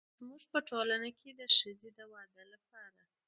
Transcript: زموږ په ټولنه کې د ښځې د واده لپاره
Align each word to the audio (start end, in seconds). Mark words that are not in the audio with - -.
زموږ 0.17 0.43
په 0.51 0.59
ټولنه 0.69 1.09
کې 1.19 1.29
د 1.39 1.41
ښځې 1.57 1.89
د 1.97 1.99
واده 2.13 2.43
لپاره 2.53 3.01